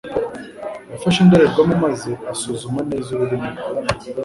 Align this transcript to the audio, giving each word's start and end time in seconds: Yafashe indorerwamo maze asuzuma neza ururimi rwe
Yafashe 0.91 1.19
indorerwamo 1.21 1.73
maze 1.85 2.11
asuzuma 2.33 2.79
neza 2.89 3.07
ururimi 3.11 3.49
rwe 3.55 3.67